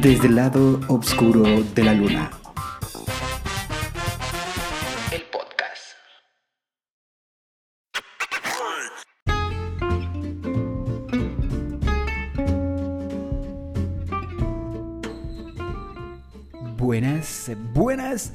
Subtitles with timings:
[0.00, 1.42] desde el lado oscuro
[1.74, 2.30] de la luna.
[5.10, 5.96] El podcast.
[16.76, 18.32] Buenas, buenas,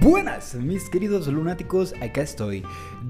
[0.00, 2.62] buenas, mis queridos lunáticos, acá estoy,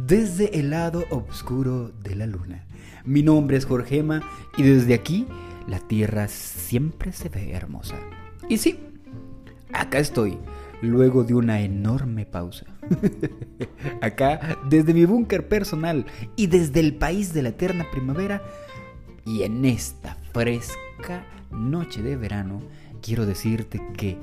[0.07, 2.65] desde el lado oscuro de la luna.
[3.05, 4.23] Mi nombre es Jorgema
[4.57, 5.27] y desde aquí
[5.67, 7.97] la tierra siempre se ve hermosa.
[8.49, 8.79] Y sí,
[9.73, 10.39] acá estoy,
[10.83, 12.67] luego de una enorme pausa.
[14.01, 18.43] acá, desde mi búnker personal y desde el país de la eterna primavera,
[19.25, 22.61] y en esta fresca noche de verano,
[23.01, 24.19] quiero decirte que,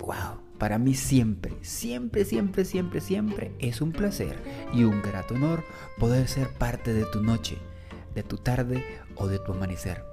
[0.00, 4.36] wow, para mí siempre, siempre, siempre, siempre, siempre es un placer
[4.74, 5.62] y un grato honor
[5.98, 7.58] poder ser parte de tu noche,
[8.14, 8.84] de tu tarde
[9.18, 10.04] o de tu amanecer.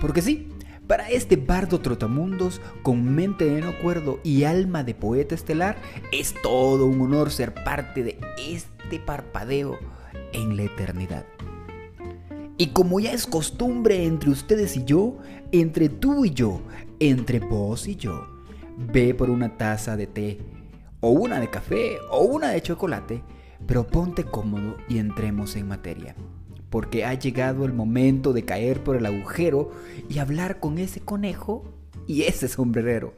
[0.00, 0.48] Porque sí,
[0.86, 5.76] para este bardo trotamundos con mente de no cuerdo y alma de poeta estelar,
[6.10, 9.78] es todo un honor ser parte de este parpadeo
[10.32, 11.24] en la eternidad.
[12.58, 15.18] Y como ya es costumbre entre ustedes y yo,
[15.52, 16.62] entre tú y yo,
[17.00, 18.26] entre vos y yo,
[18.76, 20.38] ve por una taza de té,
[21.00, 23.22] o una de café, o una de chocolate,
[23.66, 26.14] pero ponte cómodo y entremos en materia.
[26.72, 29.70] Porque ha llegado el momento de caer por el agujero
[30.08, 31.62] y hablar con ese conejo
[32.08, 33.14] y ese sombrerero.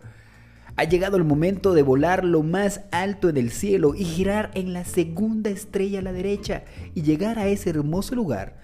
[0.77, 4.72] Ha llegado el momento de volar lo más alto en el cielo y girar en
[4.72, 8.58] la segunda estrella a la derecha y llegar a ese hermoso lugar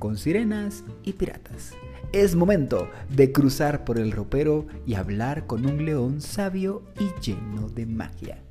[0.00, 1.74] con sirenas y piratas.
[2.12, 7.68] Es momento de cruzar por el ropero y hablar con un león sabio y lleno
[7.68, 8.41] de magia.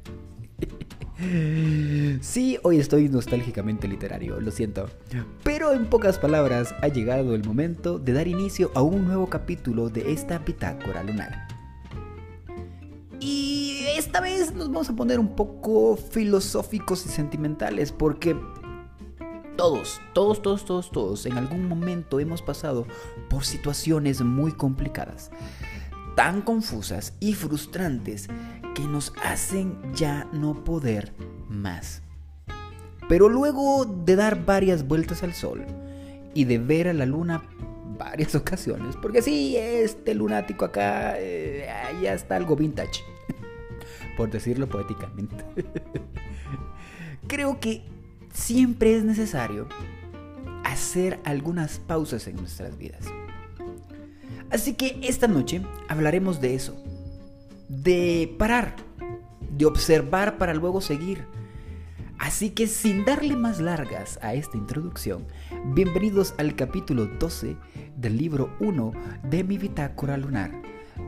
[2.21, 4.89] Sí, hoy estoy nostálgicamente literario, lo siento.
[5.43, 9.89] Pero en pocas palabras, ha llegado el momento de dar inicio a un nuevo capítulo
[9.89, 11.47] de esta bitácora lunar.
[13.19, 18.35] Y esta vez nos vamos a poner un poco filosóficos y sentimentales porque
[19.55, 22.87] todos, todos, todos, todos, todos en algún momento hemos pasado
[23.29, 25.29] por situaciones muy complicadas,
[26.15, 28.27] tan confusas y frustrantes
[28.73, 31.13] que nos hacen ya no poder
[31.49, 32.01] más.
[33.07, 35.65] Pero luego de dar varias vueltas al sol
[36.33, 37.43] y de ver a la luna
[37.97, 41.67] varias ocasiones, porque sí, este lunático acá eh,
[42.01, 43.03] ya está algo vintage,
[44.17, 45.43] por decirlo poéticamente.
[47.27, 47.83] Creo que
[48.33, 49.67] siempre es necesario
[50.63, 53.05] hacer algunas pausas en nuestras vidas.
[54.49, 56.75] Así que esta noche hablaremos de eso,
[57.71, 58.75] de parar,
[59.49, 61.25] de observar para luego seguir.
[62.19, 65.25] Así que sin darle más largas a esta introducción,
[65.73, 67.55] bienvenidos al capítulo 12
[67.95, 68.91] del libro 1
[69.23, 70.51] de mi bitácora lunar,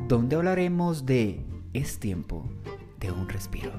[0.07, 2.49] donde hablaremos de Es tiempo
[2.99, 3.73] de un respiro.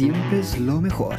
[0.00, 1.14] Siempre es lo mejor.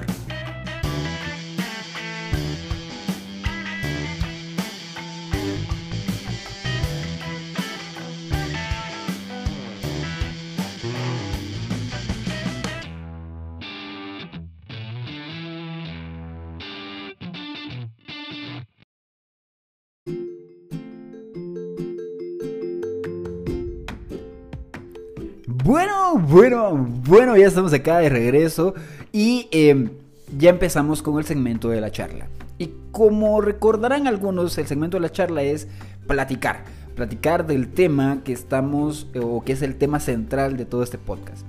[25.64, 28.74] Bueno, bueno, bueno, ya estamos acá de regreso
[29.12, 29.90] y eh,
[30.36, 32.30] ya empezamos con el segmento de la charla.
[32.58, 35.68] Y como recordarán algunos, el segmento de la charla es
[36.08, 36.64] platicar,
[36.96, 41.46] platicar del tema que estamos o que es el tema central de todo este podcast.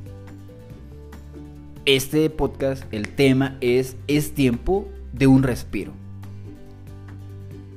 [1.86, 5.92] Este podcast, el tema es es tiempo de un respiro.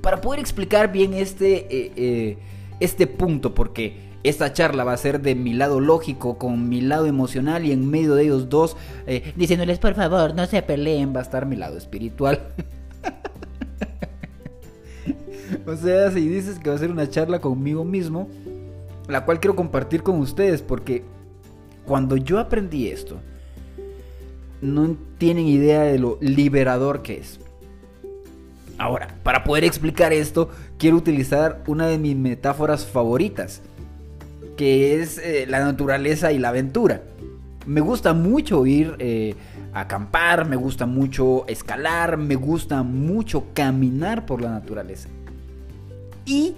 [0.02, 2.38] Para poder explicar bien este, eh, eh,
[2.82, 7.06] este punto, porque esta charla va a ser de mi lado lógico con mi lado
[7.06, 8.76] emocional y en medio de ellos dos
[9.06, 12.40] eh, diciéndoles por favor no se peleen va a estar mi lado espiritual.
[15.68, 18.28] o sea, si dices que va a ser una charla conmigo mismo,
[19.08, 21.04] la cual quiero compartir con ustedes porque
[21.86, 23.20] cuando yo aprendí esto,
[24.60, 27.40] no tienen idea de lo liberador que es.
[28.80, 30.50] Ahora, para poder explicar esto,
[30.80, 33.62] quiero utilizar una de mis metáforas favoritas
[34.56, 37.04] que es eh, la naturaleza y la aventura.
[37.66, 39.36] Me gusta mucho ir eh,
[39.74, 45.10] acampar, me gusta mucho escalar, me gusta mucho caminar por la naturaleza.
[46.26, 46.54] Y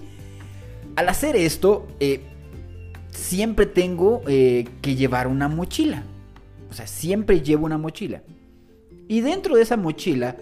[0.96, 2.22] al hacer esto, eh,
[3.10, 6.02] siempre tengo que llevar una mochila.
[6.70, 8.22] O sea, siempre llevo una mochila.
[9.08, 10.36] Y dentro de esa mochila,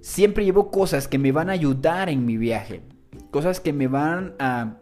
[0.00, 2.80] siempre llevo cosas que me van a ayudar en mi viaje.
[3.30, 4.78] Cosas que me van a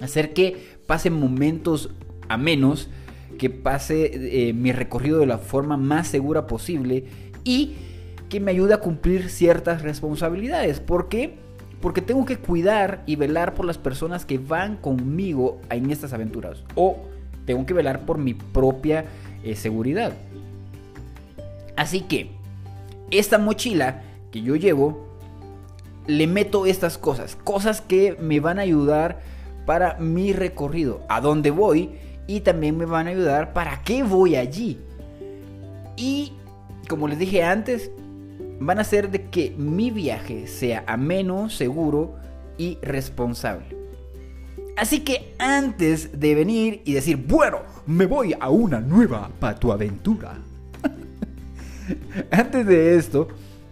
[0.00, 1.90] hacer que pasen momentos
[2.28, 2.88] a menos,
[3.38, 7.04] que pase eh, mi recorrido de la forma más segura posible
[7.44, 7.74] y
[8.28, 10.80] que me ayude a cumplir ciertas responsabilidades.
[10.80, 11.38] ¿Por qué?
[11.80, 16.62] Porque tengo que cuidar y velar por las personas que van conmigo en estas aventuras.
[16.74, 16.98] O
[17.46, 19.06] tengo que velar por mi propia
[19.42, 20.12] eh, seguridad.
[21.76, 22.30] Así que,
[23.10, 25.08] esta mochila que yo llevo,
[26.06, 27.36] le meto estas cosas.
[27.36, 29.20] Cosas que me van a ayudar
[29.66, 31.02] para mi recorrido.
[31.08, 31.90] A dónde voy.
[32.26, 34.78] Y también me van a ayudar para qué voy allí.
[35.96, 36.32] Y,
[36.88, 37.90] como les dije antes,
[38.60, 42.14] van a hacer de que mi viaje sea ameno, seguro
[42.56, 43.76] y responsable.
[44.76, 50.38] Así que antes de venir y decir, bueno, me voy a una nueva aventura.
[52.30, 53.28] antes de esto,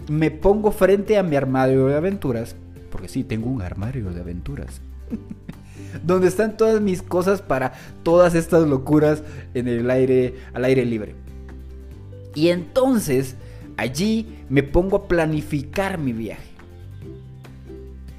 [0.08, 2.56] me pongo frente a mi armario de aventuras,
[2.90, 4.80] porque sí, tengo un armario de aventuras.
[6.04, 7.72] donde están todas mis cosas para
[8.02, 9.22] todas estas locuras
[9.54, 11.14] en el aire al aire libre.
[12.34, 13.36] Y entonces
[13.78, 16.50] Allí me pongo a planificar mi viaje.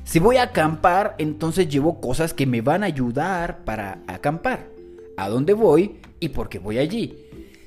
[0.05, 4.69] Si voy a acampar, entonces llevo cosas que me van a ayudar para acampar.
[5.17, 7.13] A dónde voy y por qué voy allí.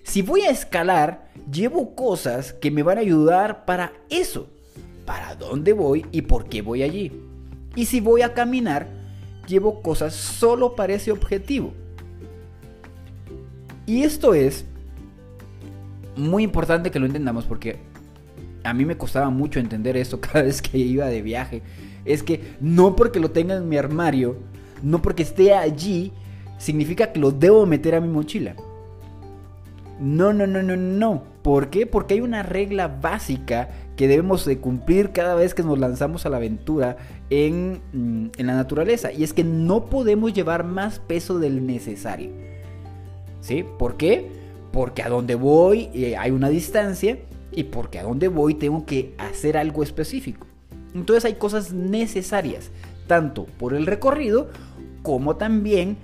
[0.05, 4.49] Si voy a escalar, llevo cosas que me van a ayudar para eso.
[5.05, 7.13] Para dónde voy y por qué voy allí.
[7.77, 8.89] Y si voy a caminar,
[9.47, 11.73] llevo cosas solo para ese objetivo.
[13.87, 14.65] Y esto es
[16.17, 17.79] muy importante que lo entendamos porque
[18.65, 21.63] a mí me costaba mucho entender esto cada vez que iba de viaje.
[22.05, 24.37] Es que no porque lo tenga en mi armario,
[24.83, 26.13] no porque esté allí,
[26.59, 28.55] significa que lo debo meter a mi mochila.
[30.01, 31.23] No, no, no, no, no.
[31.43, 31.87] ¿Por qué?
[31.87, 36.29] Porque hay una regla básica que debemos de cumplir cada vez que nos lanzamos a
[36.29, 36.97] la aventura
[37.31, 39.13] en, mm, en la naturaleza.
[39.13, 42.31] Y es que no podemos llevar más peso del necesario.
[43.41, 43.65] ¿Sí?
[43.79, 44.43] ¿Por qué?
[44.73, 47.19] porque a donde voy eh, hay una distancia
[47.53, 50.47] y porque a donde voy tengo que hacer algo específico.
[50.95, 52.71] Entonces hay cosas necesarias,
[53.07, 54.49] tanto por el recorrido
[55.03, 55.97] como también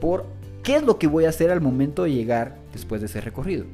[0.00, 0.26] por
[0.62, 3.64] qué es lo que voy a hacer al momento de llegar después de ese recorrido.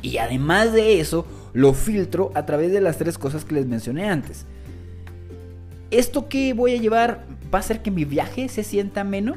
[0.00, 4.08] Y además de eso, lo filtro a través de las tres cosas que les mencioné
[4.08, 4.46] antes.
[5.94, 9.36] ¿Esto que voy a llevar va a hacer que mi viaje se sienta menos?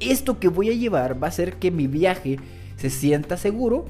[0.00, 2.38] ¿Esto que voy a llevar va a hacer que mi viaje
[2.78, 3.86] se sienta seguro,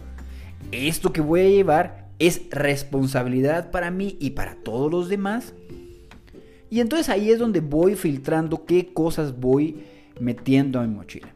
[0.73, 5.53] esto que voy a llevar es responsabilidad para mí y para todos los demás.
[6.71, 9.85] Y entonces ahí es donde voy filtrando qué cosas voy
[10.21, 11.35] metiendo en mi mochila.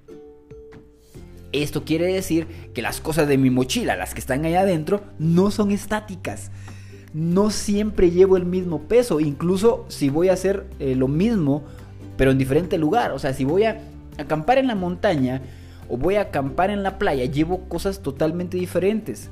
[1.53, 5.51] Esto quiere decir que las cosas de mi mochila, las que están ahí adentro, no
[5.51, 6.51] son estáticas.
[7.15, 9.21] No siempre llevo el mismo peso.
[9.21, 11.65] Incluso si voy a hacer eh, lo mismo,
[12.17, 13.13] pero en diferente lugar.
[13.13, 13.81] O sea, si voy a
[14.19, 15.43] acampar en la montaña,
[15.89, 19.31] o voy a acampar en la playa, llevo cosas totalmente diferentes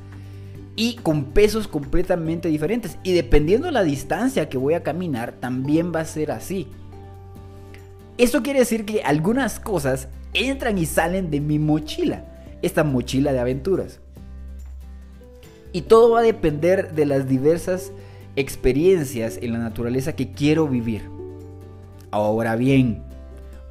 [0.77, 2.99] y con pesos completamente diferentes.
[3.03, 6.69] Y dependiendo de la distancia que voy a caminar, también va a ser así.
[8.19, 12.25] Esto quiere decir que algunas cosas entran y salen de mi mochila,
[12.63, 14.00] esta mochila de aventuras.
[15.73, 17.93] Y todo va a depender de las diversas
[18.37, 21.09] experiencias en la naturaleza que quiero vivir.
[22.11, 23.03] Ahora bien,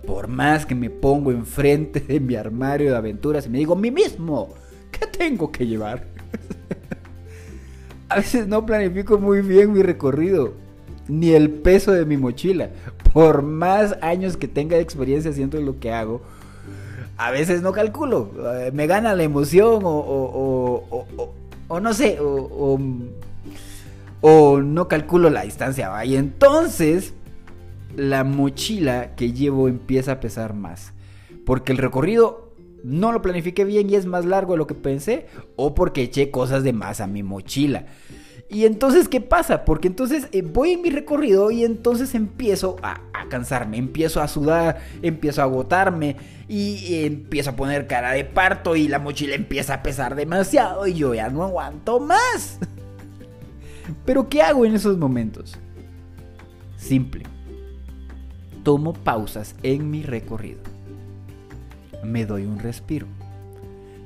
[0.05, 3.91] por más que me pongo enfrente de mi armario de aventuras y me digo, mí
[3.91, 4.49] mismo,
[4.91, 6.05] ¿qué tengo que llevar?
[8.09, 10.53] A veces no planifico muy bien mi recorrido,
[11.07, 12.69] ni el peso de mi mochila.
[13.13, 16.21] Por más años que tenga de experiencia haciendo lo que hago,
[17.17, 18.31] a veces no calculo.
[18.55, 21.33] Eh, me gana la emoción o, o, o,
[21.69, 22.77] o no sé, o,
[24.61, 26.03] no calculo la distancia.
[26.03, 27.13] Y entonces
[27.95, 30.93] la mochila que llevo empieza a pesar más.
[31.45, 35.27] Porque el recorrido no lo planifiqué bien y es más largo de lo que pensé.
[35.55, 37.85] O porque eché cosas de más a mi mochila.
[38.49, 39.63] Y entonces, ¿qué pasa?
[39.63, 44.81] Porque entonces eh, voy en mi recorrido y entonces empiezo a, cansarme, empiezo a sudar,
[45.03, 46.15] empiezo a agotarme
[46.47, 50.95] y empiezo a poner cara de parto y la mochila empieza a pesar demasiado y
[50.95, 52.57] yo ya no aguanto más.
[54.05, 55.59] Pero ¿qué hago en esos momentos?
[56.75, 57.23] Simple
[58.63, 60.61] tomo pausas en mi recorrido.
[62.03, 63.07] Me doy un respiro.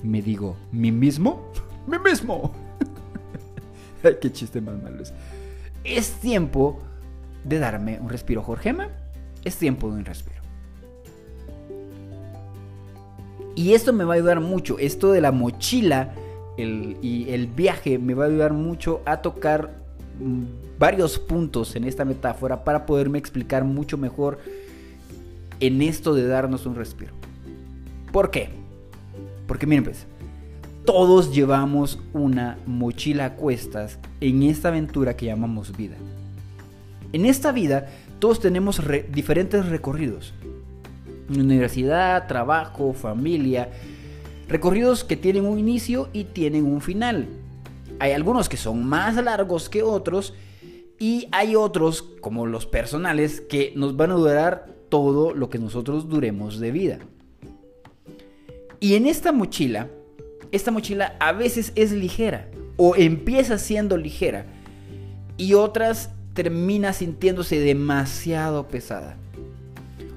[0.02, 1.52] Me digo, ¿mí mismo?
[1.88, 2.54] mí mismo.
[4.22, 5.14] Qué chiste más malo es.
[5.84, 6.82] Es tiempo
[7.44, 8.90] de darme un respiro, Jorgema.
[9.44, 10.42] Es tiempo de un respiro.
[13.56, 14.80] Y esto me va a ayudar mucho.
[14.80, 16.14] Esto de la mochila
[16.58, 19.72] y el viaje me va a ayudar mucho a tocar
[20.20, 20.44] mm,
[20.78, 24.40] varios puntos en esta metáfora para poderme explicar mucho mejor
[25.60, 27.14] en esto de darnos un respiro.
[28.12, 28.50] ¿Por qué?
[29.48, 30.06] Porque miren pues,
[30.86, 35.96] todos llevamos una mochila a cuestas en esta aventura que llamamos vida.
[37.14, 37.88] En esta vida
[38.20, 40.34] todos tenemos diferentes recorridos.
[41.30, 43.70] Universidad, trabajo, familia.
[44.48, 47.28] Recorridos que tienen un inicio y tienen un final.
[48.00, 50.34] Hay algunos que son más largos que otros
[51.00, 56.10] y hay otros, como los personales, que nos van a durar todo lo que nosotros
[56.10, 57.00] duremos de vida.
[58.80, 59.90] Y en esta mochila,
[60.54, 64.46] esta mochila a veces es ligera o empieza siendo ligera
[65.36, 69.18] y otras termina sintiéndose demasiado pesada.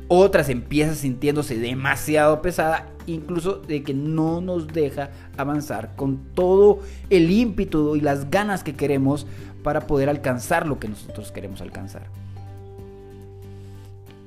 [0.08, 7.30] Otras empieza sintiéndose demasiado pesada, incluso de que no nos deja avanzar con todo el
[7.30, 9.26] ímpetu y las ganas que queremos
[9.62, 12.08] para poder alcanzar lo que nosotros queremos alcanzar.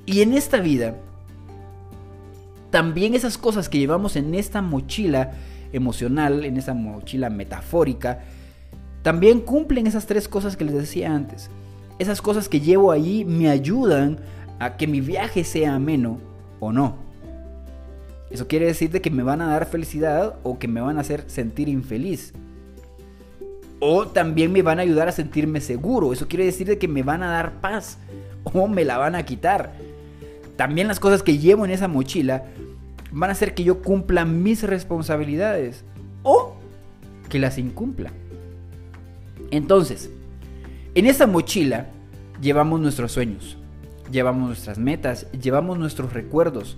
[0.07, 0.95] Y en esta vida,
[2.71, 5.33] también esas cosas que llevamos en esta mochila
[5.73, 8.19] emocional, en esa mochila metafórica,
[9.01, 11.49] también cumplen esas tres cosas que les decía antes.
[11.99, 14.19] Esas cosas que llevo ahí me ayudan
[14.59, 16.19] a que mi viaje sea ameno
[16.59, 16.95] o no.
[18.29, 21.01] Eso quiere decir de que me van a dar felicidad o que me van a
[21.01, 22.33] hacer sentir infeliz.
[23.79, 26.13] O también me van a ayudar a sentirme seguro.
[26.13, 27.97] Eso quiere decir de que me van a dar paz
[28.43, 29.73] o me la van a quitar.
[30.57, 32.43] También las cosas que llevo en esa mochila
[33.11, 35.83] van a hacer que yo cumpla mis responsabilidades
[36.23, 36.55] o
[37.29, 38.11] que las incumpla.
[39.51, 40.09] Entonces,
[40.95, 41.87] en esa mochila
[42.41, 43.57] llevamos nuestros sueños,
[44.11, 46.77] llevamos nuestras metas, llevamos nuestros recuerdos,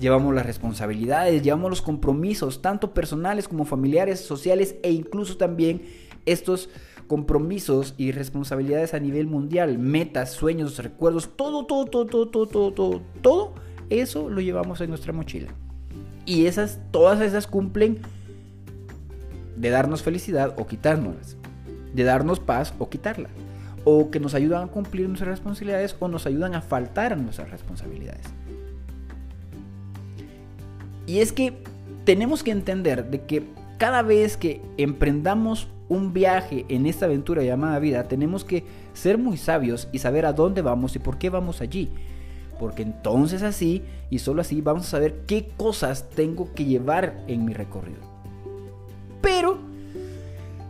[0.00, 5.82] llevamos las responsabilidades, llevamos los compromisos, tanto personales como familiares, sociales e incluso también
[6.26, 6.68] estos
[7.06, 12.72] compromisos y responsabilidades a nivel mundial, metas, sueños, recuerdos, todo, todo, todo, todo, todo, todo,
[12.72, 13.54] todo, todo
[13.90, 15.48] eso lo llevamos en nuestra mochila.
[16.24, 17.98] Y esas, todas esas cumplen
[19.56, 21.36] de darnos felicidad o quitárnoslas,
[21.94, 23.28] de darnos paz o quitarla
[23.84, 27.50] o que nos ayudan a cumplir nuestras responsabilidades o nos ayudan a faltar a nuestras
[27.50, 28.26] responsabilidades.
[31.06, 31.54] Y es que
[32.04, 33.44] tenemos que entender de que
[33.78, 38.64] cada vez que emprendamos un viaje en esta aventura llamada vida, tenemos que
[38.94, 41.90] ser muy sabios y saber a dónde vamos y por qué vamos allí.
[42.62, 47.44] Porque entonces así y solo así vamos a saber qué cosas tengo que llevar en
[47.44, 47.98] mi recorrido.
[49.20, 49.58] Pero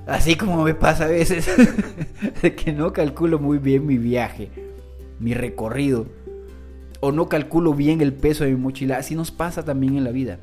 [0.07, 1.47] Así como me pasa a veces,
[2.57, 4.49] que no calculo muy bien mi viaje,
[5.21, 6.07] mi recorrido,
[7.01, 10.13] o no calculo bien el peso de mi mochila, así nos pasa también en la
[10.13, 10.39] vida.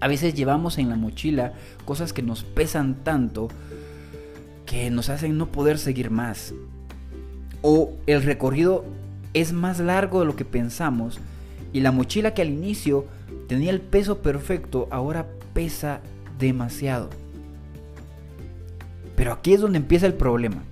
[0.00, 1.52] A veces llevamos en la mochila
[1.84, 3.46] cosas que nos pesan tanto
[4.66, 6.52] que nos hacen no poder seguir más.
[7.62, 8.84] O el recorrido
[9.34, 11.20] es más largo de lo que pensamos
[11.72, 13.06] y la mochila que al inicio
[13.48, 16.00] tenía el peso perfecto ahora pesa
[16.38, 17.10] demasiado.
[19.16, 20.62] Pero aquí es donde empieza el problema.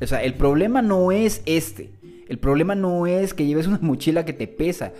[0.00, 1.90] O sea, el problema no es este.
[2.28, 4.92] El problema no es que lleves una mochila que te pesa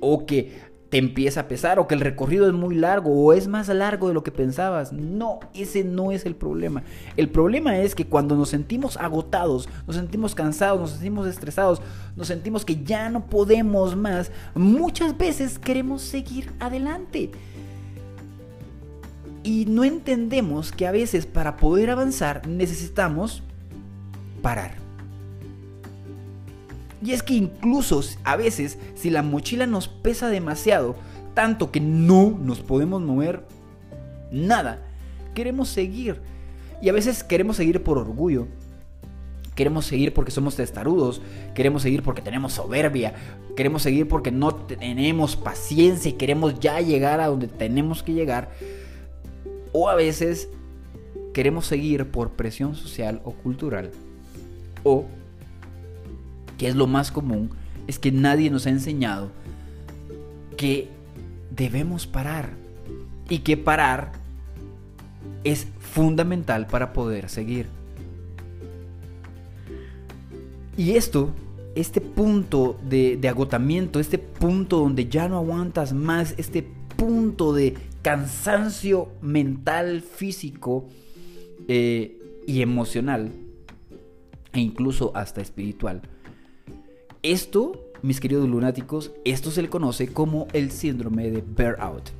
[0.00, 0.52] o que
[0.92, 4.08] te empieza a pesar o que el recorrido es muy largo o es más largo
[4.08, 4.92] de lo que pensabas.
[4.92, 6.82] No, ese no es el problema.
[7.16, 11.80] El problema es que cuando nos sentimos agotados, nos sentimos cansados, nos sentimos estresados,
[12.14, 17.30] nos sentimos que ya no podemos más, muchas veces queremos seguir adelante
[19.42, 23.42] y no entendemos que a veces para poder avanzar necesitamos
[24.42, 24.81] parar.
[27.02, 30.94] Y es que incluso a veces si la mochila nos pesa demasiado,
[31.34, 33.44] tanto que no nos podemos mover
[34.30, 34.80] nada,
[35.34, 36.20] queremos seguir.
[36.80, 38.46] Y a veces queremos seguir por orgullo.
[39.54, 41.20] Queremos seguir porque somos testarudos,
[41.54, 43.12] queremos seguir porque tenemos soberbia,
[43.54, 48.50] queremos seguir porque no tenemos paciencia y queremos ya llegar a donde tenemos que llegar.
[49.72, 50.48] O a veces
[51.34, 53.90] queremos seguir por presión social o cultural.
[54.84, 55.04] O,
[56.62, 57.50] que es lo más común,
[57.88, 59.32] es que nadie nos ha enseñado
[60.56, 60.86] que
[61.50, 62.50] debemos parar.
[63.28, 64.12] Y que parar
[65.42, 67.66] es fundamental para poder seguir.
[70.76, 71.30] Y esto,
[71.74, 76.64] este punto de, agotamiento, este punto donde ya no aguantas más, este
[76.94, 80.86] punto de cansancio mental, físico
[81.66, 83.32] eh, y emocional,
[84.52, 86.02] e incluso hasta espiritual.
[87.22, 92.10] Esto, mis queridos lunáticos, esto se le conoce como el síndrome de burnout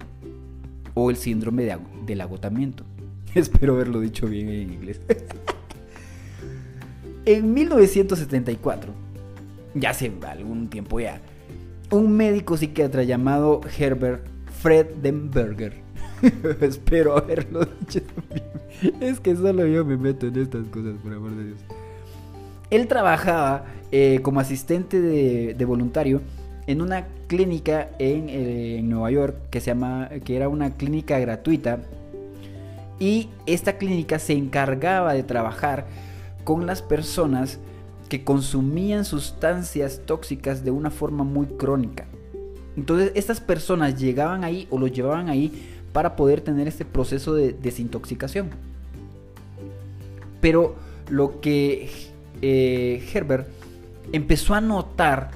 [0.95, 2.85] o el síndrome de, del agotamiento.
[3.35, 5.01] Espero haberlo dicho bien en inglés.
[7.25, 8.93] en 1974,
[9.75, 11.21] ya hace algún tiempo ya,
[11.91, 14.25] un médico psiquiatra llamado Herbert
[14.61, 15.83] Fredenberger.
[16.61, 18.95] Espero haberlo dicho bien.
[19.01, 21.59] Es que solo yo me meto en estas cosas, por amor de Dios.
[22.73, 26.23] Él trabajaba eh, como asistente de, voluntario
[26.67, 31.19] en una clínica en, eh, en, Nueva York que se llama que era una clínica
[31.19, 31.81] gratuita
[32.99, 35.85] y esta clínica se encargaba de trabajar
[36.45, 37.59] con las personas
[38.09, 42.07] que consumían sustancias tóxicas de una forma muy crónica.
[42.75, 47.53] Entonces estas personas llegaban ahí o lo llevaban ahí para poder tener este proceso de
[47.53, 48.49] desintoxicación.
[50.41, 50.75] Pero
[51.11, 52.12] lo que
[52.43, 53.49] eh, Herbert
[54.13, 55.31] empezó a notar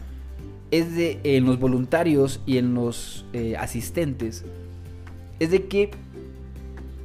[0.70, 4.44] en los voluntarios y en los eh, asistentes
[5.38, 5.90] es de que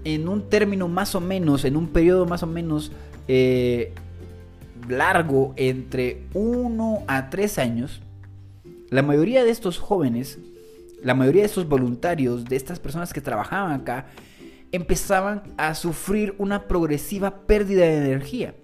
[0.04, 2.92] en un término más o menos, en un periodo más o menos
[3.28, 3.94] eh,
[4.90, 8.02] largo, entre 1 a 3 años,
[8.90, 10.40] la mayoría de estos jóvenes,
[11.04, 14.08] la mayoría de estos voluntarios, de estas personas que trabajaban acá,
[14.72, 18.56] empezaban a sufrir una progresiva pérdida de energía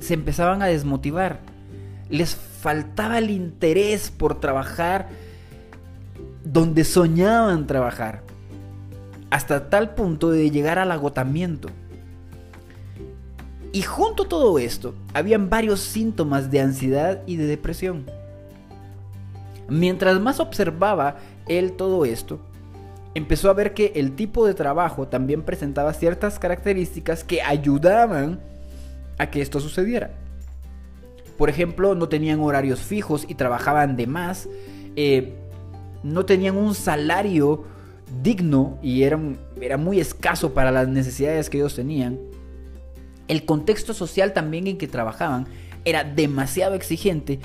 [0.00, 1.40] se empezaban a desmotivar.
[2.08, 5.08] Les faltaba el interés por trabajar
[6.44, 8.22] donde soñaban trabajar.
[9.30, 11.68] Hasta tal punto de llegar al agotamiento.
[13.72, 18.06] Y junto a todo esto, habían varios síntomas de ansiedad y de depresión.
[19.68, 22.40] Mientras más observaba él todo esto,
[23.14, 28.40] empezó a ver que el tipo de trabajo también presentaba ciertas características que ayudaban
[29.20, 30.12] a que esto sucediera.
[31.36, 34.48] Por ejemplo, no tenían horarios fijos y trabajaban de más.
[34.96, 35.34] Eh,
[36.02, 37.64] no tenían un salario
[38.22, 39.20] digno y era,
[39.60, 42.18] era muy escaso para las necesidades que ellos tenían.
[43.28, 45.46] El contexto social también en que trabajaban
[45.84, 47.40] era demasiado exigente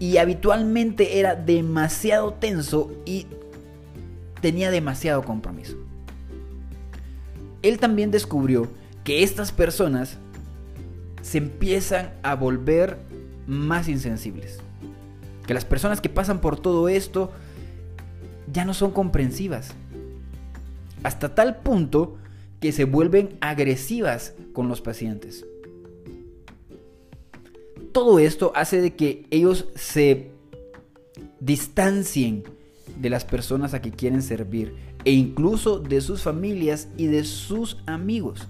[0.00, 3.26] y habitualmente era demasiado tenso y
[4.40, 5.76] tenía demasiado compromiso.
[7.60, 8.68] Él también descubrió
[9.04, 10.18] que estas personas
[11.24, 12.98] se empiezan a volver
[13.46, 14.58] más insensibles.
[15.46, 17.32] Que las personas que pasan por todo esto
[18.52, 19.72] ya no son comprensivas.
[21.02, 22.18] Hasta tal punto
[22.60, 25.46] que se vuelven agresivas con los pacientes.
[27.92, 30.30] Todo esto hace de que ellos se
[31.40, 32.44] distancien
[33.00, 34.74] de las personas a que quieren servir
[35.06, 38.46] e incluso de sus familias y de sus amigos.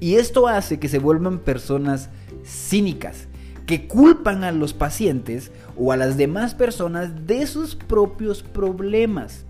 [0.00, 2.10] Y esto hace que se vuelvan personas
[2.44, 3.28] cínicas,
[3.66, 9.44] que culpan a los pacientes o a las demás personas de sus propios problemas.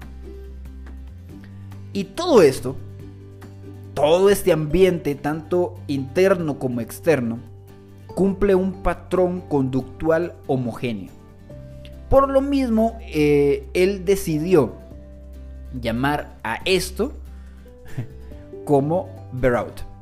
[1.93, 2.77] Y todo esto,
[3.95, 7.39] todo este ambiente, tanto interno como externo,
[8.15, 11.13] cumple un patrón conductual homogéneo.
[12.09, 14.75] Por lo mismo, eh, él decidió
[15.81, 17.13] llamar a esto
[18.65, 19.94] como burnout.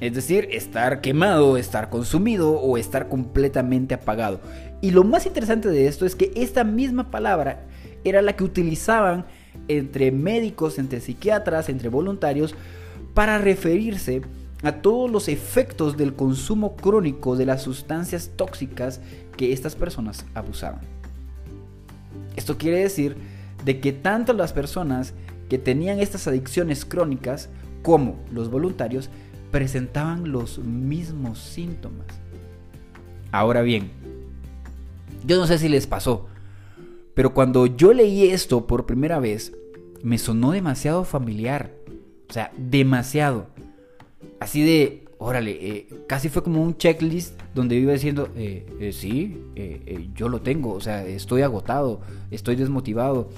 [0.00, 4.40] Es decir, estar quemado, estar consumido o estar completamente apagado.
[4.82, 7.64] Y lo más interesante de esto es que esta misma palabra
[8.04, 9.24] era la que utilizaban
[9.68, 12.54] entre médicos, entre psiquiatras, entre voluntarios,
[13.14, 14.20] para referirse
[14.62, 19.00] a todos los efectos del consumo crónico de las sustancias tóxicas
[19.36, 20.80] que estas personas abusaban.
[22.36, 23.16] Esto quiere decir
[23.64, 25.14] de que tanto las personas
[25.48, 27.48] que tenían estas adicciones crónicas
[27.82, 29.10] como los voluntarios
[29.56, 32.08] presentaban los mismos síntomas.
[33.32, 33.90] Ahora bien,
[35.24, 36.26] yo no sé si les pasó,
[37.14, 39.54] pero cuando yo leí esto por primera vez,
[40.02, 41.72] me sonó demasiado familiar.
[42.28, 43.46] O sea, demasiado.
[44.40, 49.40] Así de, órale, eh, casi fue como un checklist donde iba diciendo, eh, eh, sí,
[50.14, 53.30] yo lo tengo, o sea, estoy agotado, estoy desmotivado,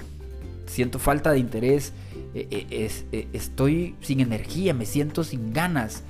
[0.69, 1.93] siento falta de interés,
[2.35, 6.03] eh, eh, eh, estoy sin energía, me siento sin ganas,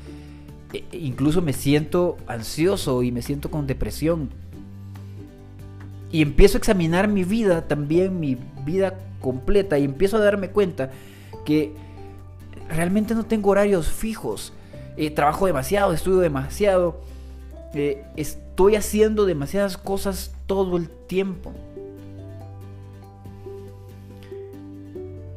[0.92, 4.30] incluso me siento ansioso y me siento con depresión.
[6.12, 10.92] Y empiezo a examinar mi vida también, mi vida completa, y empiezo a darme cuenta
[11.46, 11.74] que
[12.68, 14.54] realmente no tengo horarios fijos.
[15.16, 17.02] trabajo demasiado, estudio demasiado,
[18.16, 21.54] estoy haciendo demasiadas cosas todo el tiempo.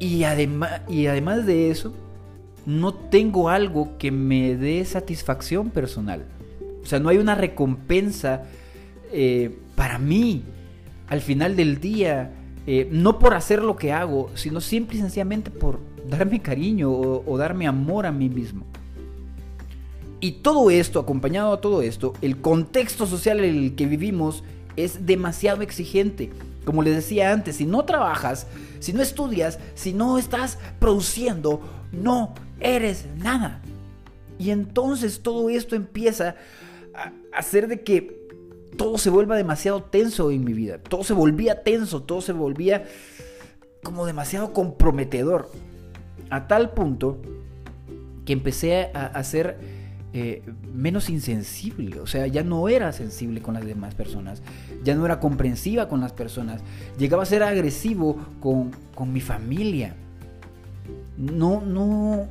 [0.03, 1.93] Y, además y además de eso,
[2.65, 6.25] no tengo algo que me dé satisfacción personal.
[6.83, 8.43] O sea, no hay una recompensa
[9.13, 10.43] eh, para mí
[11.07, 12.33] al final del día.
[12.67, 17.37] Eh, no por hacer lo que hago, sino simple y sencillamente por darme cariño o,
[17.37, 18.65] darme amor a mí mismo.
[20.19, 24.43] Y todo esto, acompañado a todo esto, el contexto social en el que vivimos
[24.75, 26.29] es demasiado exigente.
[26.65, 28.47] Como les decía antes, si no trabajas,
[28.79, 33.61] si no estudias, si no estás produciendo, no eres nada.
[34.39, 36.35] Y entonces todo esto empieza
[36.93, 38.23] a hacer de que
[38.77, 40.77] todo se vuelva demasiado tenso en mi vida.
[40.77, 42.85] Todo se volvía tenso, todo se volvía
[43.83, 45.49] como demasiado comprometedor.
[46.29, 47.21] A tal punto
[48.25, 49.57] que empecé a, ser
[50.13, 50.41] eh,
[50.73, 51.99] menos insensible.
[51.99, 54.41] O sea, ya no era sensible con las demás personas.
[54.83, 56.61] Ya no era comprensiva con las personas.
[56.97, 59.95] Llegaba a ser agresivo con, con mi familia.
[61.17, 62.27] No, no,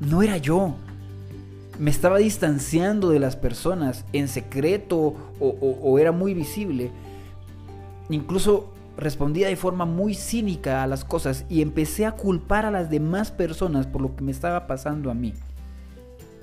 [0.00, 0.74] no era yo
[1.78, 6.90] me estaba distanciando de las personas en secreto o, era muy visible.
[8.10, 12.90] Incluso respondía de forma muy cínica a las cosas y empecé a culpar a las
[12.90, 15.34] demás personas por lo que me estaba pasando a mí.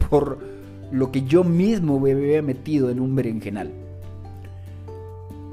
[0.09, 0.39] Por
[0.91, 3.71] lo que yo mismo me había metido en un berenjenal.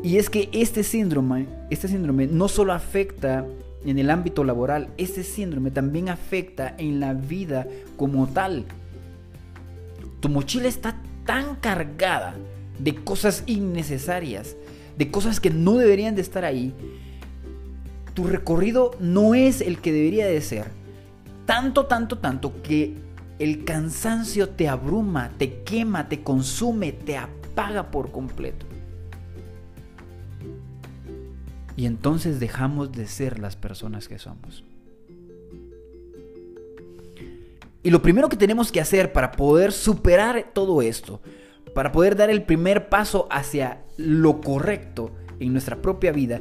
[0.02, 3.46] Y es que este síndrome, este síndrome no solo afecta
[3.84, 7.66] en el ámbito laboral, este síndrome también afecta en la vida
[7.96, 8.66] como tal
[10.22, 10.94] tu mochila está
[11.26, 12.36] tan cargada
[12.78, 14.54] de cosas innecesarias,
[14.96, 16.72] de cosas que no deberían de estar ahí.
[18.14, 20.66] Tu recorrido no es el que debería de ser.
[21.44, 22.94] Tanto, tanto, tanto que
[23.38, 28.66] el cansancio te abruma, te quema, te consume, te apaga por completo.
[31.76, 34.64] Y entonces dejamos de ser las personas que somos.
[37.82, 41.20] Y lo primero que tenemos que hacer para poder superar todo esto,
[41.74, 46.40] para poder dar el primer paso hacia lo correcto en nuestra propia vida,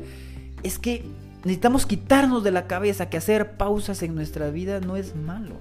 [0.61, 1.03] es que
[1.43, 5.55] necesitamos quitarnos de la cabeza que hacer pausas en nuestra vida no es malo.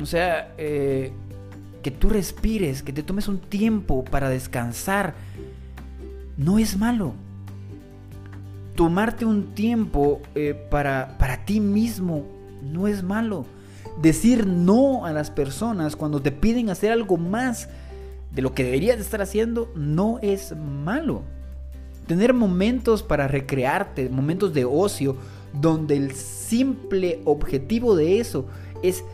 [0.00, 1.12] O sea, eh,
[1.82, 5.14] que tú respires, que te tomes un tiempo para descansar,
[6.36, 7.14] no es malo.
[8.74, 12.26] Tomarte un tiempo eh, para, para ti mismo
[12.62, 13.46] no es malo
[14.00, 17.68] decir no a las personas cuando te piden hacer algo más
[18.32, 21.22] de lo que deberías estar haciendo no es malo.
[22.06, 25.16] Tener momentos para recrearte, momentos de ocio,
[25.52, 28.46] donde el simple objetivo de eso
[28.82, 29.04] es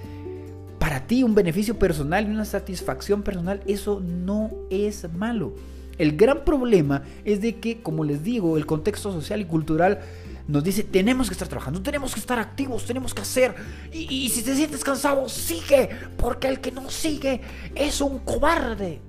[0.81, 5.55] para ti un beneficio personal y una satisfacción personal, eso no es malo.
[5.99, 10.01] El gran problema es de que, como les digo, el contexto social y cultural
[10.49, 13.55] nos dice, tenemos que estar trabajando, tenemos que estar activos, tenemos que hacer.
[13.93, 17.43] Y, si te sientes cansado, sigue, porque el que no sigue
[17.75, 19.01] es un cobarde.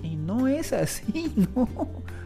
[0.00, 1.68] Y no es así, no,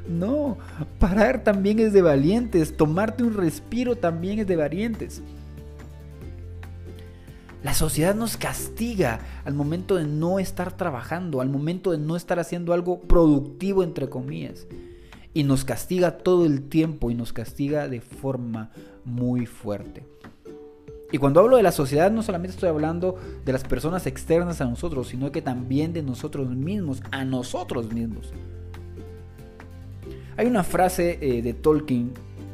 [0.06, 0.58] no.
[0.98, 5.22] Parar también es de valientes, tomarte un respiro también es de valientes.
[7.64, 12.38] La sociedad nos castiga al momento de no estar trabajando, al momento de no estar
[12.38, 14.68] haciendo algo productivo, entre comillas
[15.34, 18.70] y nos castiga todo el tiempo y nos castiga de forma
[19.04, 20.04] muy fuerte.
[21.12, 24.64] Y cuando hablo de la sociedad no solamente estoy hablando de las personas externas a
[24.64, 28.32] nosotros, sino que también de nosotros mismos, a nosotros mismos.
[30.36, 32.12] Hay una frase eh, de Tolkien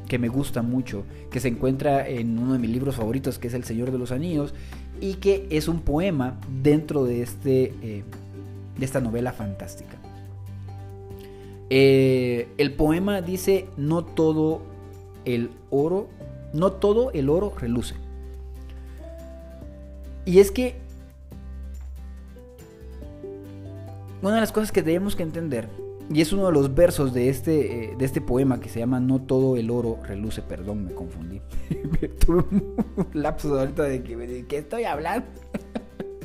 [0.09, 3.55] que me gusta mucho, que se encuentra en uno de mis libros favoritos, que es
[3.55, 4.55] El Señor de los Anillos,
[5.01, 8.05] y que es un poema dentro de, este, eh,
[8.79, 9.97] de esta novela fantástica.
[11.71, 14.63] Eh, el poema dice, no todo
[15.25, 16.09] el oro,
[16.53, 17.95] no todo el oro reluce.
[20.25, 20.77] Y es que
[24.23, 25.69] una de las cosas que tenemos que entender,
[26.13, 28.99] y es uno de los versos de este, eh, de este poema que se llama
[28.99, 31.41] No todo el oro reluce, perdón, me confundí.
[32.27, 32.75] Tuve un
[33.15, 35.27] lapso ahorita de que, de que estoy hablando.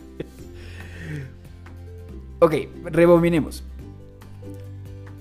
[2.39, 2.53] ok,
[2.85, 3.63] rebobinemos.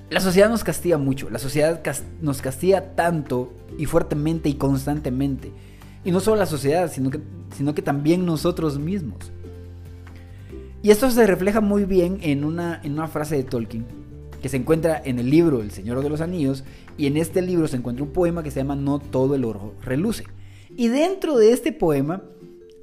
[0.08, 1.82] La sociedad nos castiga mucho, la sociedad
[2.22, 5.52] nos castiga tanto y fuertemente y constantemente.
[6.04, 7.20] Y no solo la sociedad, sino que,
[7.54, 9.30] sino que también nosotros mismos.
[10.82, 14.03] Y esto se refleja muy bien en una, en una frase de Tolkien,
[14.44, 16.64] que se encuentra en el libro El Señor de los Anillos,
[16.98, 19.72] y en este libro se encuentra un poema que se llama No todo el oro
[19.80, 20.24] reluce.
[20.76, 22.22] Y dentro de este poema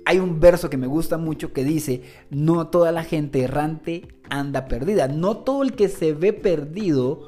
[0.04, 4.66] hay un verso que me gusta mucho que dice, no toda la gente errante anda
[4.66, 5.08] perdida.
[5.08, 7.28] No todo el que se ve perdido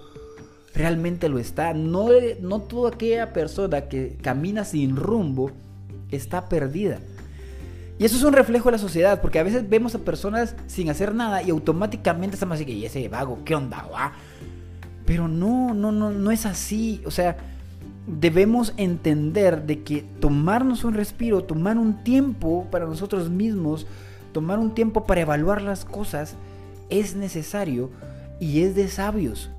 [0.73, 1.75] realmente lo está.
[1.75, 2.07] No,
[2.41, 5.51] no toda aquella persona que camina sin rumbo
[6.09, 7.01] está perdida.
[7.99, 10.89] Y eso es un reflejo de la sociedad, porque a veces vemos a personas sin
[10.89, 13.87] hacer nada y automáticamente estamos así que, ¿y ese vago qué onda?
[13.93, 14.13] Va?
[15.05, 17.01] Pero no, no, no, no es así.
[17.05, 17.37] O sea,
[18.07, 23.85] debemos entender de que tomarnos un respiro, tomar un tiempo para nosotros mismos,
[24.31, 26.35] tomar un tiempo para evaluar las cosas,
[26.89, 27.91] es necesario
[28.39, 29.51] y es de sabios.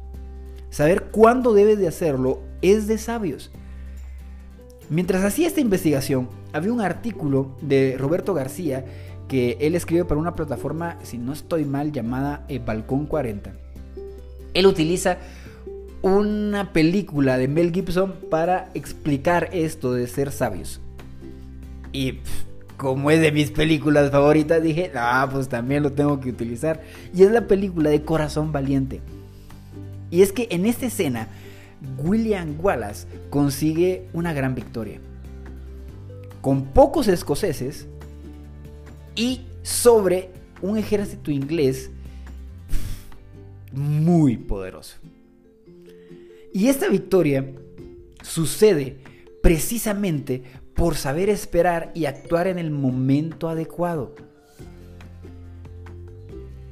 [0.71, 3.51] Saber cuándo debes de hacerlo es de sabios.
[4.91, 8.85] Mientras hacía esta investigación, había un artículo de Roberto García
[9.29, 13.53] que él escribe para una plataforma, si no estoy mal, llamada eh, Balcón 40.
[14.53, 15.19] Él utiliza
[16.03, 20.81] una película de Mel Gibson para explicar esto de ser sabios.
[21.93, 22.19] Y
[22.77, 26.83] como es de mis películas favoritas, dije, ah, pues también lo tengo que utilizar.
[27.15, 29.01] Y es la película de Corazón Valiente.
[30.11, 31.29] Y es que en esta escena,
[31.99, 35.01] William Wallace consigue una gran victoria.
[36.41, 37.87] Con pocos escoceses
[39.15, 41.91] y sobre un ejército inglés
[43.73, 44.97] muy poderoso.
[46.53, 47.51] Y esta victoria
[48.23, 48.99] sucede
[49.43, 50.43] precisamente
[50.75, 54.15] por saber esperar y actuar en el momento adecuado.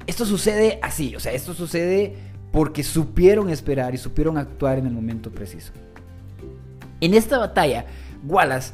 [0.07, 2.15] Esto sucede así, o sea, esto sucede
[2.53, 5.73] porque supieron esperar y supieron actuar en el momento preciso.
[7.01, 7.85] En esta batalla,
[8.25, 8.71] Wallace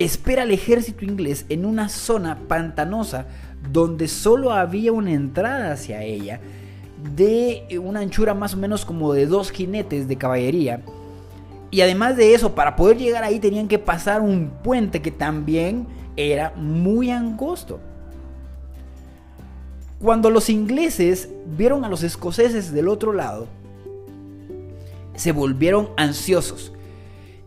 [0.00, 3.26] espera al ejército inglés en una zona pantanosa
[3.72, 6.40] donde solo había una entrada hacia ella
[7.14, 10.82] de una anchura más o menos como de dos jinetes de caballería.
[11.70, 15.86] Y además de eso, para poder llegar ahí tenían que pasar un puente que también
[16.16, 17.78] era muy angosto.
[20.02, 23.48] Cuando los ingleses vieron a los escoceses del otro lado,
[25.14, 26.72] se volvieron ansiosos.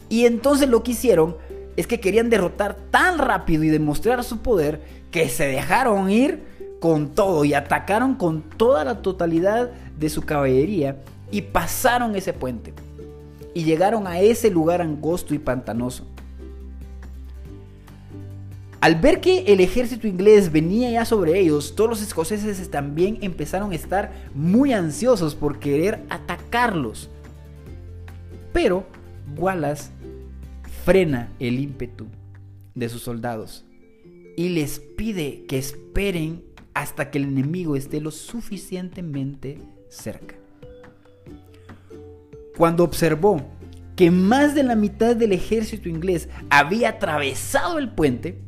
[0.07, 1.35] Y entonces lo que hicieron
[1.75, 6.43] es que querían derrotar tan rápido y demostrar su poder que se dejaron ir
[6.79, 10.97] con todo y atacaron con toda la totalidad de su caballería
[11.31, 12.71] y pasaron ese puente
[13.55, 16.05] y llegaron a ese lugar angosto y pantanoso.
[18.83, 23.71] Al ver que el ejército inglés venía ya sobre ellos, todos los escoceses también empezaron
[23.71, 27.09] a estar muy ansiosos por querer atacarlos.
[28.51, 28.85] Pero
[29.37, 29.89] Wallace
[30.83, 32.07] frena el ímpetu
[32.75, 33.63] de sus soldados
[34.35, 36.43] y les pide que esperen
[36.73, 40.35] hasta que el enemigo esté lo suficientemente cerca.
[42.57, 43.41] Cuando observó
[43.95, 48.43] que más de la mitad del ejército inglés había atravesado el puente,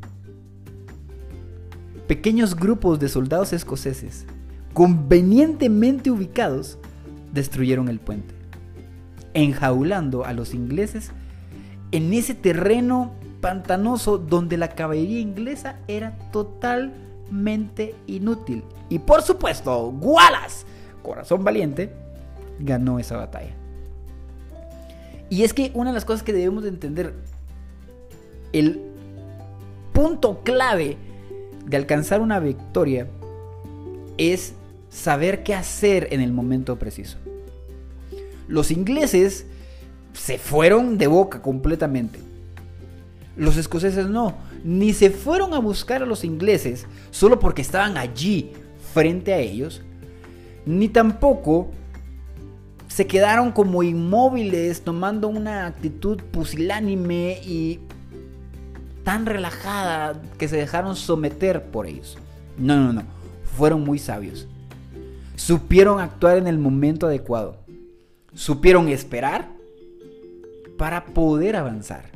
[2.06, 4.26] pequeños grupos de soldados escoceses,
[4.72, 6.78] convenientemente ubicados,
[7.32, 8.34] destruyeron el puente,
[9.34, 11.10] enjaulando a los ingleses
[11.92, 18.64] en ese terreno pantanoso donde la caballería inglesa era totalmente inútil.
[18.88, 20.66] Y por supuesto, Wallace,
[21.02, 21.92] corazón valiente,
[22.58, 23.54] ganó esa batalla.
[25.28, 27.14] Y es que una de las cosas que debemos de entender,
[28.52, 28.80] el
[29.92, 30.96] punto clave
[31.66, 33.08] de alcanzar una victoria
[34.16, 34.54] es
[34.88, 37.18] saber qué hacer en el momento preciso.
[38.48, 39.46] Los ingleses
[40.12, 42.20] se fueron de boca completamente.
[43.36, 48.52] Los escoceses no, ni se fueron a buscar a los ingleses solo porque estaban allí
[48.94, 49.82] frente a ellos,
[50.64, 51.70] ni tampoco
[52.88, 57.80] se quedaron como inmóviles tomando una actitud pusilánime y
[59.06, 62.18] tan relajada que se dejaron someter por ellos.
[62.58, 63.02] No, no, no,
[63.56, 64.48] fueron muy sabios.
[65.36, 67.56] Supieron actuar en el momento adecuado.
[68.34, 69.48] Supieron esperar
[70.76, 72.10] para poder avanzar.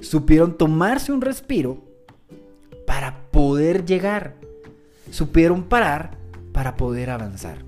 [0.00, 1.84] Supieron tomarse un respiro
[2.86, 4.36] para poder llegar.
[5.10, 6.16] Supieron parar
[6.52, 7.58] para poder avanzar.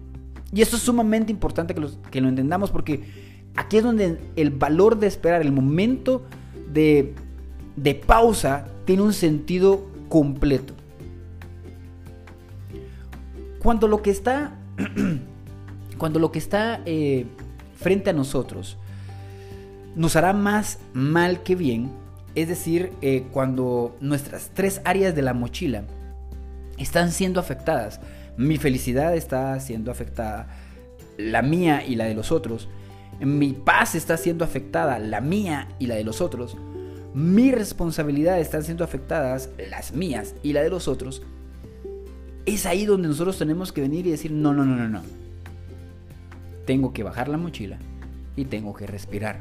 [0.51, 3.05] Y esto es sumamente importante que, que lo entendamos porque
[3.55, 6.25] aquí es donde el valor de esperar, el momento
[6.73, 7.15] de,
[7.77, 10.75] de pausa, tiene un sentido completo.
[13.61, 14.53] Cuando lo que está,
[15.99, 17.27] cuando lo que está eh,
[17.77, 18.79] frente a nosotros
[19.95, 21.91] nos hará más mal que bien,
[22.35, 25.85] es decir, eh, cuando nuestras tres áreas de la mochila
[26.77, 28.01] están siendo afectadas,
[28.37, 30.49] mi felicidad está siendo afectada,
[31.17, 32.69] la mía y la de los otros,
[33.21, 36.59] mi paz está siendo afectada, la mía y la de los otros,
[37.17, 41.23] mi responsabilidad están siendo afectadas, las mías y la de los otros,
[42.45, 45.01] es ahí donde nosotros tenemos que venir y decir, no, no, no, no, no.
[46.67, 47.79] tengo que bajar la mochila
[48.37, 49.41] y tengo que respirar.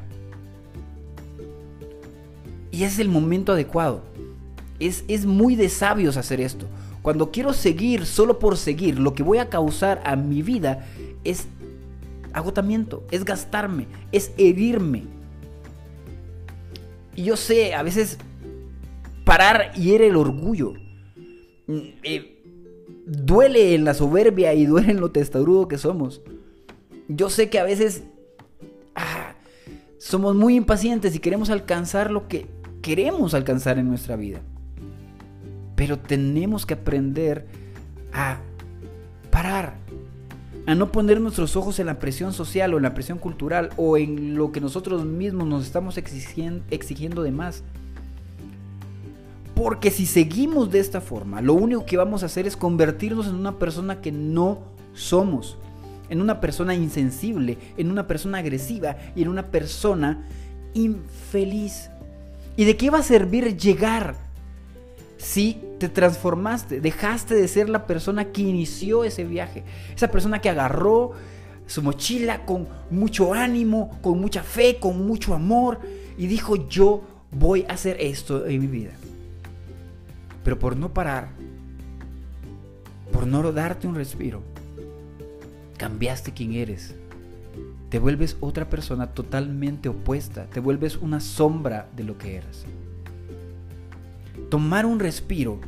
[2.70, 4.00] Y es el momento adecuado.
[4.80, 6.64] Es, es muy de sabios hacer esto.
[7.02, 10.86] Cuando quiero seguir solo por seguir, lo que voy a causar a mi vida
[11.24, 11.46] es
[12.32, 15.15] agotamiento, es gastarme, es herirme.
[17.16, 18.18] Y yo sé, a veces
[19.24, 20.74] parar hiere el orgullo.
[21.66, 22.42] Mm, eh,
[23.06, 26.22] duele en la soberbia y duele en lo testarudo que somos.
[27.08, 28.04] Yo sé que a veces
[28.94, 29.34] ah,
[29.98, 32.46] somos muy impacientes y queremos alcanzar lo que
[32.82, 34.40] queremos alcanzar en nuestra vida.
[35.74, 37.46] Pero tenemos que aprender
[38.12, 38.38] a
[39.30, 39.76] parar,
[40.66, 43.96] a no poner nuestros ojos en la presión social o en la presión cultural o
[43.96, 47.62] en lo que nosotros mismos nos estamos exigiendo, de más.
[49.54, 53.36] Porque si seguimos de esta forma, lo único que vamos a hacer es convertirnos en
[53.36, 54.58] una persona que no
[54.92, 55.56] somos.
[56.08, 60.26] En una persona insensible, en una persona agresiva y en una persona
[60.74, 61.90] infeliz.
[62.56, 64.16] ¿Y de qué va a servir llegar
[65.16, 70.48] si te transformaste, dejaste de ser la persona que inició ese viaje, esa persona que
[70.48, 71.12] agarró
[71.66, 75.80] su mochila con mucho ánimo, con mucha fe, con mucho amor
[76.16, 78.92] y dijo yo voy a hacer esto en mi vida.
[80.44, 81.28] Pero por no parar,
[83.12, 84.42] por no darte un respiro,
[85.76, 86.94] cambiaste quién eres.
[87.90, 92.64] Te vuelves otra persona totalmente opuesta, te vuelves una sombra de lo que eras.
[94.48, 95.60] Tomar un respiro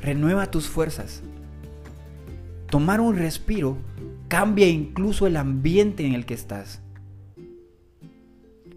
[0.00, 1.22] renueva tus fuerzas.
[2.70, 3.76] Tomar un respiro
[4.28, 6.80] cambia incluso el ambiente en el que estás.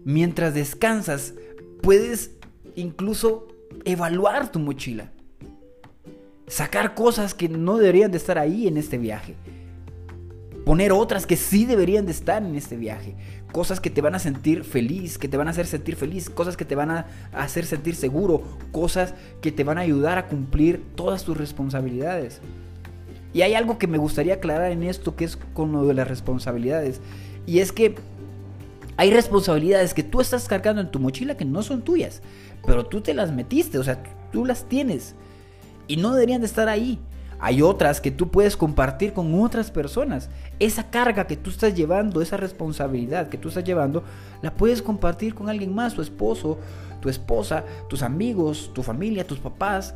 [0.04, 1.34] Mientras descansas,
[1.80, 2.32] puedes
[2.74, 3.48] incluso
[3.84, 5.12] evaluar tu mochila.
[6.46, 9.34] Sacar cosas que no deberían de estar ahí en este viaje.
[10.64, 13.16] Poner otras que sí deberían de estar en este viaje
[13.52, 16.56] cosas que te van a sentir feliz, que te van a hacer sentir feliz, cosas
[16.56, 20.82] que te van a hacer sentir seguro, cosas que te van a ayudar a cumplir
[20.96, 22.40] todas tus responsabilidades.
[23.34, 26.08] Y hay algo que me gustaría aclarar en esto que es con lo de las
[26.08, 27.00] responsabilidades.
[27.46, 27.94] Y es que
[28.96, 32.22] hay responsabilidades que tú estás cargando en tu mochila que no son tuyas,
[32.66, 35.14] pero tú te las metiste, o sea, tú las tienes.
[35.88, 36.98] Y no deberían de estar ahí.
[37.44, 40.30] Hay otras que tú puedes compartir con otras personas.
[40.60, 44.04] Esa carga que tú estás llevando, esa responsabilidad que tú estás llevando,
[44.42, 46.56] la puedes compartir con alguien más, tu esposo,
[47.00, 49.92] tu esposa, tus amigos, tu familia, tus papás.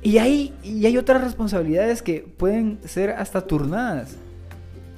[0.00, 4.16] Y hay, y hay otras responsabilidades que pueden ser hasta turnadas.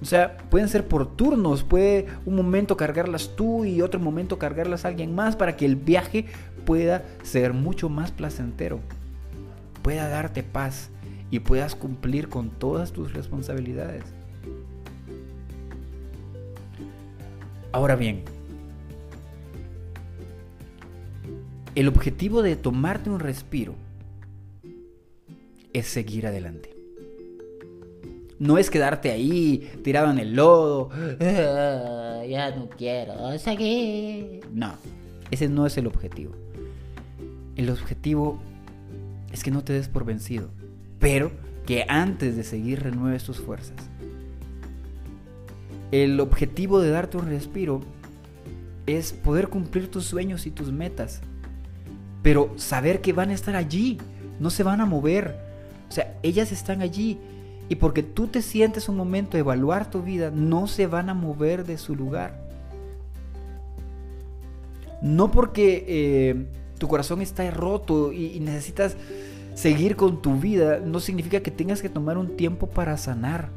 [0.01, 4.85] O sea, pueden ser por turnos, puede un momento cargarlas tú y otro momento cargarlas
[4.85, 6.27] a alguien más para que el viaje
[6.65, 8.79] pueda ser mucho más placentero
[9.87, 10.91] pueda darte paz
[11.31, 14.03] y puedas cumplir con todas tus responsabilidades.
[17.71, 18.25] Ahora bien,
[21.77, 23.77] el objetivo de tomarte un respiro
[25.73, 26.75] es seguir adelante.
[28.41, 30.91] No es quedarte ahí tirado en el lodo.
[31.21, 34.41] Ah, ya no quiero seguir.
[34.53, 34.75] No,
[35.31, 36.33] ese no es el objetivo.
[37.55, 38.41] El objetivo
[39.37, 40.49] es que no te des por vencido,
[40.99, 41.31] pero
[41.67, 43.77] que antes de seguir renueves tus fuerzas.
[45.93, 47.83] El objetivo de darte un respiro
[48.87, 51.21] es poder cumplir tus sueños y tus metas,
[52.23, 53.99] pero saber que van a estar allí,
[54.41, 55.39] no se van a mover.
[55.91, 57.19] O sea, ellas están allí
[57.69, 61.15] y porque tú te sientes un momento de evaluar tu vida, no se van a
[61.15, 62.41] mover de su lugar.
[65.03, 66.47] No porque eh,
[66.79, 68.97] tu corazón está roto y, necesitas
[69.57, 73.49] seguir con tu vida, no significa que tengas que tomar un tiempo para sanar.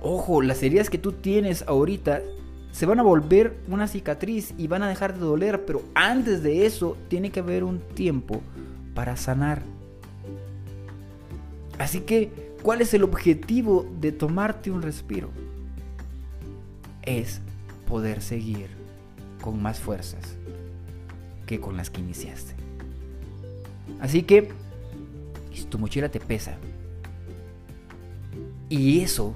[0.00, 2.22] Ojo, las heridas que tú tienes ahorita
[2.70, 6.66] se van a volver una cicatriz y van a dejar de doler, pero antes de
[6.66, 8.42] eso tiene que haber un tiempo
[8.94, 9.62] para sanar.
[11.78, 12.30] Así que,
[12.62, 15.30] ¿cuál es el objetivo de tomarte un respiro?
[17.02, 17.40] Es
[17.88, 18.68] poder seguir
[19.42, 20.36] con más fuerzas
[21.44, 22.55] que con las que iniciaste.
[24.00, 24.48] Así que,
[25.52, 26.58] si tu mochila te pesa
[28.68, 29.34] y eso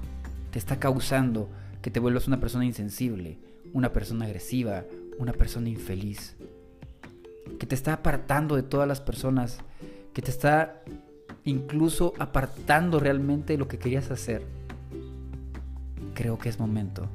[0.50, 1.48] te está causando
[1.82, 3.38] que te vuelvas una persona insensible,
[3.72, 4.84] una persona agresiva,
[5.18, 6.36] una persona infeliz,
[7.58, 9.58] que te está apartando de todas las personas,
[10.12, 10.82] que te está
[11.44, 14.42] incluso apartando realmente de lo que querías hacer,
[16.14, 17.08] creo que es momento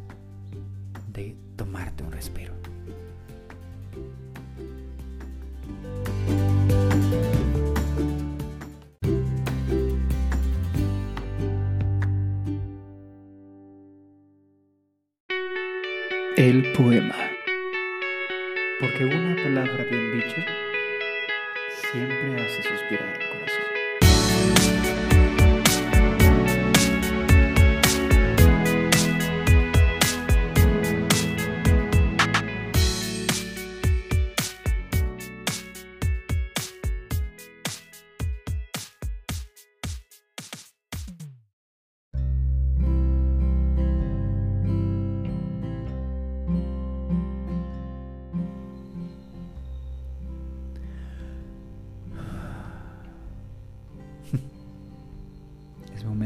[1.12, 2.54] de tomarte un respiro.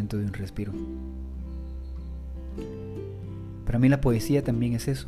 [0.08, 0.72] De un respiro.
[3.66, 5.08] Para mí la poesía también es eso.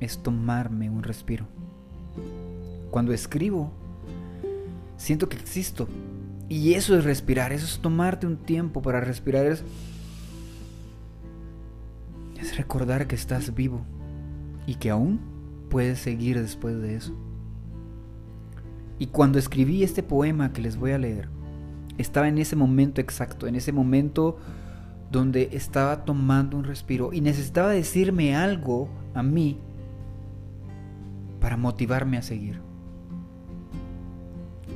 [0.00, 1.46] Es tomarme un respiro.
[2.90, 3.72] Cuando escribo,
[4.96, 5.88] siento que existo.
[6.48, 9.46] Y eso es respirar, eso es tomarte un tiempo para respirar.
[9.46, 9.64] Es,
[12.38, 13.80] es recordar que estás vivo
[14.66, 15.20] y que aún
[15.70, 17.16] puedes seguir después de eso.
[18.98, 21.28] Y cuando escribí este poema que les voy a leer,
[21.98, 24.38] estaba en ese momento exacto, en ese momento
[25.10, 29.58] donde estaba tomando un respiro y necesitaba decirme algo a mí
[31.40, 32.60] para motivarme a seguir.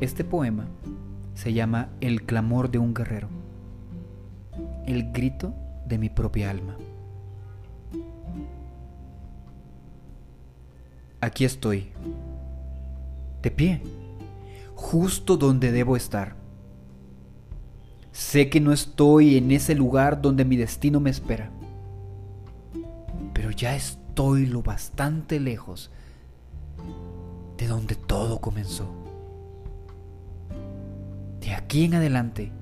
[0.01, 0.67] Este poema
[1.35, 3.29] se llama El clamor de un guerrero,
[4.87, 5.55] el grito
[5.87, 6.77] de mi propia alma.
[11.21, 11.89] Aquí estoy,
[13.43, 13.83] de pie,
[14.75, 16.37] justo donde debo estar.
[18.17, 21.51] Sé que no estoy en ese lugar donde mi destino me espera,
[23.35, 25.91] pero ya estoy lo bastante lejos
[27.59, 28.91] de donde todo comenzó.
[31.43, 32.53] De aquí en adelante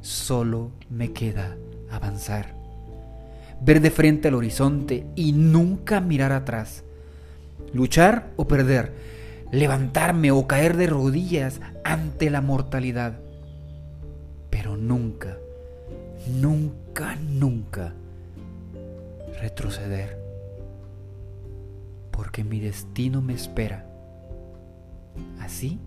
[0.00, 1.56] solo me queda
[1.92, 2.56] avanzar,
[3.60, 6.82] ver de frente al horizonte y nunca mirar atrás,
[7.72, 8.92] luchar o perder,
[9.52, 13.27] levantarme o caer de rodillas ante la mortalidad
[16.28, 17.94] nunca, nunca
[19.40, 20.18] retroceder,
[22.10, 23.86] porque mi destino me espera,
[25.40, 25.78] así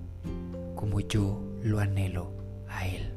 [0.75, 2.31] como yo lo anhelo
[2.67, 3.13] a Él.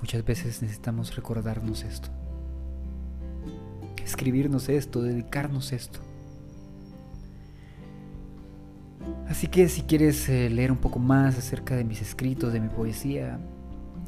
[0.00, 2.08] Muchas veces necesitamos recordarnos esto,
[4.02, 6.00] escribirnos esto, dedicarnos esto.
[9.30, 12.68] Así que si quieres eh, leer un poco más acerca de mis escritos, de mi
[12.68, 13.38] poesía,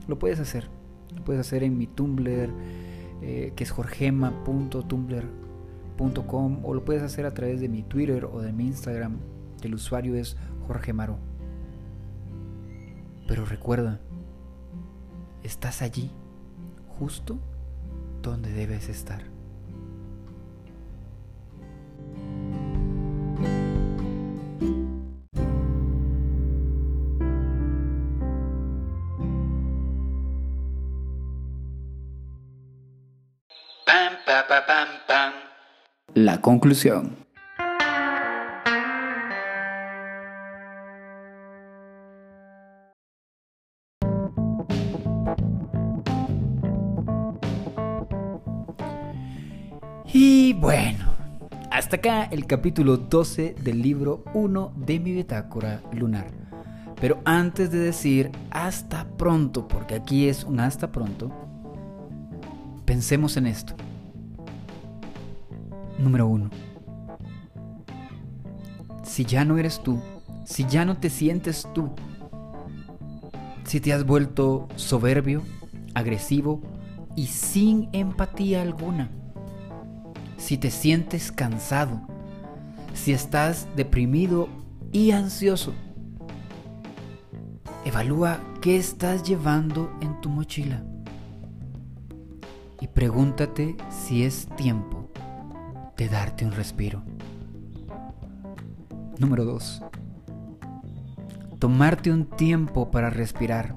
[0.08, 0.68] lo puedes hacer.
[1.14, 2.50] Lo puedes hacer en mi Tumblr,
[3.22, 8.52] eh, que es jorgema.tumblr.com, o lo puedes hacer a través de mi Twitter o de
[8.52, 9.20] mi Instagram,
[9.62, 11.18] el usuario es jorgemaro.
[13.28, 14.00] Pero recuerda,
[15.44, 16.10] estás allí,
[16.98, 17.38] justo
[18.22, 19.31] donde debes estar.
[36.14, 37.16] La conclusión.
[50.14, 51.14] Y bueno,
[51.70, 56.26] hasta acá el capítulo 12 del libro 1 de mi bitácora lunar.
[57.00, 61.30] Pero antes de decir hasta pronto, porque aquí es un hasta pronto,
[62.86, 63.74] pensemos en esto.
[66.02, 66.50] Número uno.
[69.04, 70.00] Si ya no eres tú,
[70.44, 71.90] si ya no te sientes tú,
[73.62, 75.42] si te has vuelto soberbio,
[75.94, 76.60] agresivo
[77.14, 79.10] y sin empatía alguna,
[80.38, 82.00] si te sientes cansado,
[82.94, 84.48] si estás deprimido
[84.90, 85.72] y ansioso,
[87.84, 90.82] evalúa qué estás llevando en tu mochila
[92.80, 95.01] y pregúntate si es tiempo
[96.08, 97.02] darte un respiro.
[99.18, 99.82] Número 2.
[101.58, 103.74] Tomarte un tiempo para respirar,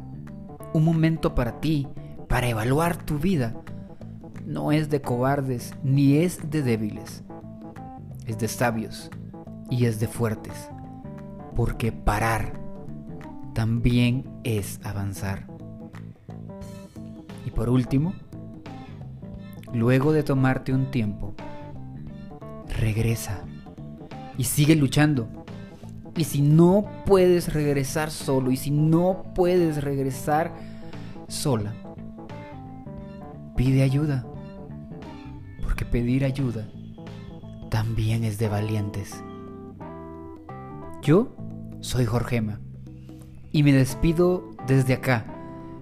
[0.74, 1.88] un momento para ti,
[2.28, 3.54] para evaluar tu vida,
[4.46, 7.24] no es de cobardes ni es de débiles,
[8.26, 9.10] es de sabios
[9.70, 10.70] y es de fuertes,
[11.56, 12.60] porque parar
[13.54, 15.48] también es avanzar.
[17.46, 18.14] Y por último,
[19.74, 21.36] luego de tomarte un tiempo,
[22.86, 23.42] regresa
[24.38, 25.28] y sigue luchando.
[26.16, 30.54] Y si no puedes regresar solo y si no puedes regresar
[31.28, 31.74] sola,
[33.58, 34.24] pide ayuda,
[35.64, 36.68] porque pedir ayuda
[37.72, 39.24] también es de valientes.
[41.02, 41.36] Yo
[41.82, 42.62] soy Jorgema
[43.52, 45.26] y me despido desde acá,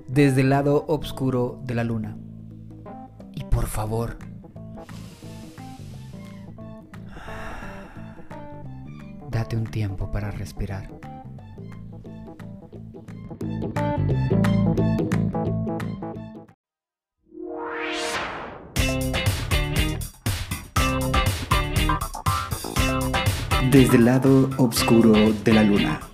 [0.07, 2.17] desde el lado oscuro de la luna.
[3.35, 4.17] Y por favor,
[9.51, 10.89] un tiempo para respirar.
[23.69, 26.12] Desde el lado oscuro de la luna.